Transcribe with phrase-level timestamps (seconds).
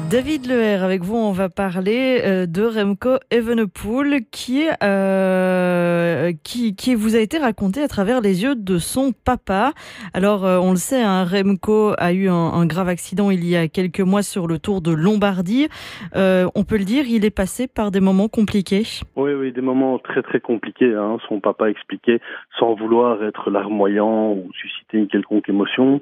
[0.00, 6.96] David Leher, avec vous, on va parler euh, de Remco Evenepoel qui, euh, qui, qui
[6.96, 9.70] vous a été raconté à travers les yeux de son papa.
[10.12, 13.68] Alors, euh, on le sait, hein, Remco a eu un, grave accident il y a
[13.68, 15.68] quelques mois sur le Tour de Lombardie.
[16.14, 18.82] On peut le dire, il est passé par des moments compliqués.
[19.14, 20.92] Oui, oui, des moments très très compliqués.
[20.92, 21.18] Hein.
[21.28, 22.20] Son papa expliquait,
[22.58, 26.00] sans vouloir être larmoyant ou susciter une quelconque émotion,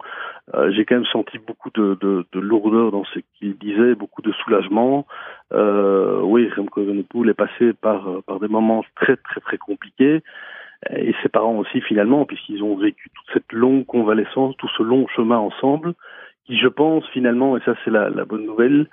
[0.71, 4.33] j'ai quand même senti beaucoup de, de, de lourdeur dans ce qu'il disait, beaucoup de
[4.33, 5.07] soulagement.
[5.53, 10.23] Euh, oui, Remco Evenepoel est passé par, par des moments très très très compliqués.
[10.91, 15.07] Et ses parents aussi finalement, puisqu'ils ont vécu toute cette longue convalescence, tout ce long
[15.15, 15.95] chemin ensemble,
[16.45, 18.89] qui je pense finalement, et ça c'est la, la bonne nouvelle,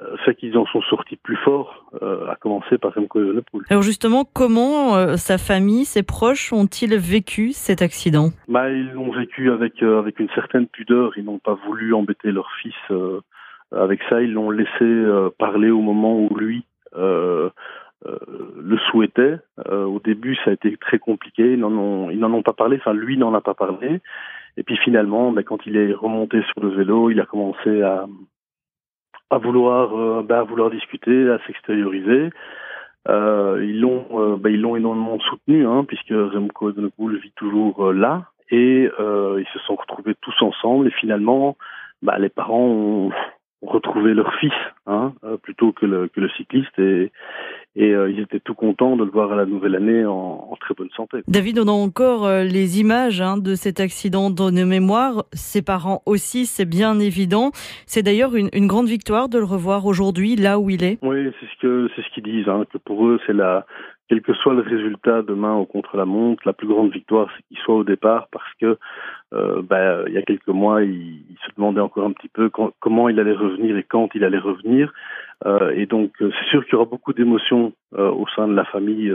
[0.00, 3.64] euh, fait qu'ils en sont sortis plus forts, euh, à commencer par Remco Evenepoel.
[3.68, 8.28] Alors justement, comment euh, sa famille, ses proches ont-ils vécu cet accident?
[8.48, 12.32] Bah, Ils l'ont vécu avec, euh, avec une certaine pudeur, ils n'ont pas voulu embêter
[12.32, 13.20] leur fils euh,
[13.72, 16.64] avec ça, ils l'ont laissé euh, parler au moment où lui
[16.94, 19.38] le souhaitait.
[19.68, 22.76] au début, ça a été très compliqué, ils n'en ont, ils n'en ont pas parlé,
[22.76, 24.00] enfin lui n'en a pas parlé.
[24.56, 28.06] Et puis finalement, bah, quand il est remonté sur le vélo, il a commencé à
[29.30, 32.30] à vouloir, euh, bah, à vouloir discuter, à s'extérioriser.
[33.08, 37.88] Euh, ils l'ont, euh, bah, ils l'ont énormément soutenu, hein, puisque Remco Evenepoel vit toujours
[37.88, 40.88] euh, là, et euh, ils se sont retrouvés tous ensemble.
[40.88, 41.56] Et finalement,
[42.02, 43.10] bah, les parents ont,
[43.66, 44.52] ont retrouvé leur fils,
[44.86, 47.10] hein, plutôt que le, que le cycliste, et,
[47.76, 50.56] et euh, ils étaient tout contents de le voir à la nouvelle année en, en
[50.56, 51.18] très bonne santé.
[51.28, 55.24] David, on a encore euh, les images hein, de cet accident dans nos mémoires.
[55.32, 57.50] Ses parents aussi, c'est bien évident.
[57.86, 60.98] C'est d'ailleurs une, une, grande victoire de le revoir aujourd'hui là où il est.
[61.02, 62.48] Oui, c'est ce que c'est ce qu'ils disent.
[62.48, 63.66] Hein, que pour eux, c'est la
[64.08, 67.74] quel que soit le résultat demain au contre-la-montre, la plus grande victoire, c'est qu'il soit
[67.74, 68.78] au départ parce que
[69.34, 72.48] euh, bah, il y a quelques mois, il, il, se demandait encore un petit peu
[72.48, 74.92] quand, comment il allait revenir et quand il allait revenir.
[75.44, 78.54] Euh, et donc, euh, c'est sûr qu'il y aura beaucoup d'émotions euh, au sein de
[78.54, 79.12] la famille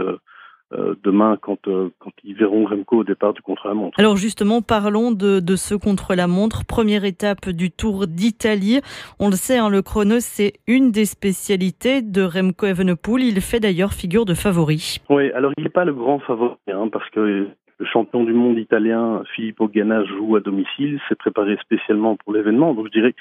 [1.04, 1.68] demain quand,
[2.00, 4.00] quand ils verront Remco au départ du contre-la-montre.
[4.00, 6.64] Alors justement, parlons de, de ce contre-la-montre.
[6.66, 8.80] Première étape du Tour d'Italie.
[9.20, 13.24] On le sait, hein, le chrono, c'est une des spécialités de Remco Evenepoel.
[13.24, 15.02] Il fait d'ailleurs figure de favori.
[15.10, 17.50] Oui, alors il n'est pas le grand favori, hein, parce que
[17.82, 22.76] le champion du monde italien, Filippo Ganna, joue à domicile, s'est préparé spécialement pour l'événement.
[22.76, 23.16] Donc je dirais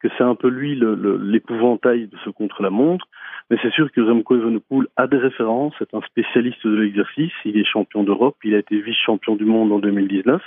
[0.00, 0.76] que c'est un peu lui
[1.22, 3.06] l'épouvantail de ce contre-la-montre.
[3.50, 7.56] Mais c'est sûr que Remco Evenepoel a des références, c'est un spécialiste de l'exercice, il
[7.56, 10.42] est champion d'Europe, il a été vice-champion du monde en 2019.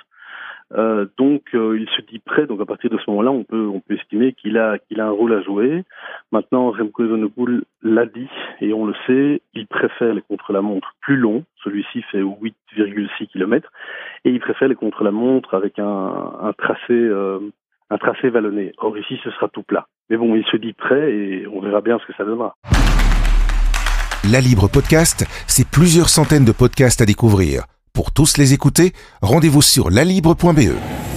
[0.71, 3.67] Euh, donc euh, il se dit prêt, donc à partir de ce moment-là, on peut
[3.67, 5.83] on peut estimer qu'il a qu'il a un rôle à jouer.
[6.31, 8.29] Maintenant, Remco Evenepoel l'a dit
[8.61, 11.43] et on le sait, il préfère les contre-la-montre plus longs.
[11.63, 13.71] Celui-ci fait 8,6 km
[14.25, 15.85] et il préfère les contre-la-montre avec un,
[16.41, 17.39] un tracé euh,
[17.89, 18.73] un tracé vallonné.
[18.77, 19.87] Or ici, ce sera tout plat.
[20.09, 22.55] Mais bon, il se dit prêt et on verra bien ce que ça donnera.
[24.31, 27.65] La Libre Podcast, c'est plusieurs centaines de podcasts à découvrir.
[27.93, 31.12] Pour tous les écouter, rendez-vous sur lalibre.be.